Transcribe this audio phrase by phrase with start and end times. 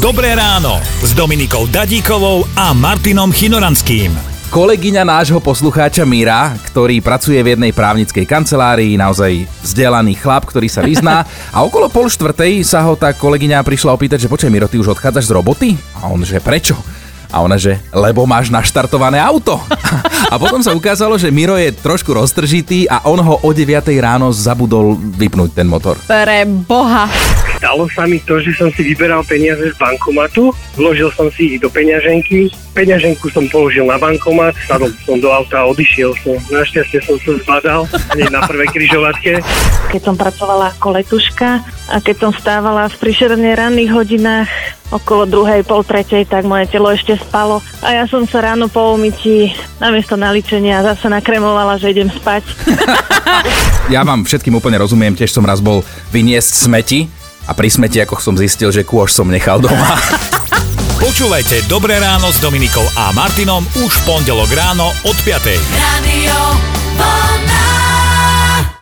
[0.00, 4.08] Dobré ráno s Dominikou Dadíkovou a Martinom Chinoranským.
[4.48, 10.80] Kolegyňa nášho poslucháča Mira, ktorý pracuje v jednej právnickej kancelárii, naozaj vzdelaný chlap, ktorý sa
[10.80, 11.28] vyzná.
[11.54, 14.96] A okolo pol štvrtej sa ho tá kolegyňa prišla opýtať, že počkaj Miro, ty už
[14.96, 15.68] odchádzaš z roboty?
[16.00, 16.80] A on, že prečo?
[17.28, 19.60] A ona, že lebo máš naštartované auto.
[20.32, 24.30] A potom sa ukázalo, že Miro je trošku roztržitý a on ho o 9 ráno
[24.30, 25.98] zabudol vypnúť ten motor.
[26.06, 27.10] Pre boha.
[27.60, 30.48] Stalo sa mi to, že som si vyberal peniaze z bankomatu,
[30.80, 35.60] vložil som si ich do peňaženky, peňaženku som položil na bankomat, sadol som do auta
[35.60, 36.40] a odišiel som.
[36.48, 37.84] Našťastie som sa zbadal,
[38.16, 39.44] hneď na prvej križovatke.
[39.92, 41.60] keď som pracovala ako letuška
[41.92, 44.48] a keď som stávala v príšerne ranných hodinách
[44.88, 47.60] okolo druhej, pol tretej, tak moje telo ešte spalo.
[47.84, 52.42] A ja som sa ráno po umytí namiesto naličenia zase nakremovala, že idem spať.
[53.90, 55.82] Ja vám všetkým úplne rozumiem, tiež som raz bol
[56.14, 57.10] vyniesť smeti
[57.50, 59.98] a pri smeti ako som zistil, že kôž som nechal doma.
[61.02, 65.58] Počúvajte Dobré ráno s Dominikou a Martinom už v pondelok ráno od 5.
[65.74, 66.79] Radio